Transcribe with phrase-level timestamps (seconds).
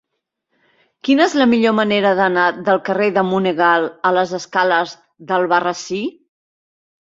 [1.07, 4.97] Quina és la millor manera d'anar del carrer de Monegal a les escales
[5.33, 6.03] d'Albarrasí?